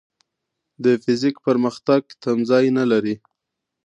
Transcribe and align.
د 0.83 0.85
فزیک 1.03 1.35
پرمختګ 1.47 2.01
تمځای 2.23 2.65
نه 2.77 2.83
لري. 2.91 3.15